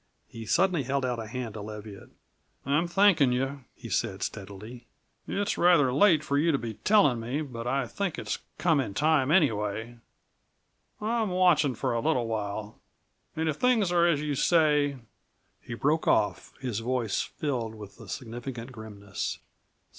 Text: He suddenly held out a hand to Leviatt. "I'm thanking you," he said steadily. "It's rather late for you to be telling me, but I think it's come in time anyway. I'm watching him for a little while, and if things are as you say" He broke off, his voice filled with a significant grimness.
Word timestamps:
He 0.27 0.47
suddenly 0.47 0.81
held 0.81 1.05
out 1.05 1.19
a 1.19 1.27
hand 1.27 1.53
to 1.53 1.61
Leviatt. 1.61 2.09
"I'm 2.65 2.87
thanking 2.87 3.31
you," 3.31 3.65
he 3.75 3.87
said 3.87 4.23
steadily. 4.23 4.87
"It's 5.27 5.59
rather 5.59 5.93
late 5.93 6.23
for 6.23 6.39
you 6.39 6.51
to 6.51 6.57
be 6.57 6.73
telling 6.73 7.19
me, 7.19 7.41
but 7.43 7.67
I 7.67 7.85
think 7.85 8.17
it's 8.17 8.39
come 8.57 8.79
in 8.79 8.95
time 8.95 9.29
anyway. 9.29 9.99
I'm 10.99 11.29
watching 11.29 11.73
him 11.73 11.75
for 11.75 11.93
a 11.93 11.99
little 11.99 12.25
while, 12.25 12.79
and 13.35 13.47
if 13.47 13.57
things 13.57 13.91
are 13.91 14.07
as 14.07 14.21
you 14.23 14.33
say" 14.33 14.97
He 15.61 15.75
broke 15.75 16.07
off, 16.07 16.51
his 16.59 16.79
voice 16.79 17.21
filled 17.21 17.75
with 17.75 17.99
a 17.99 18.09
significant 18.09 18.71
grimness. 18.71 19.37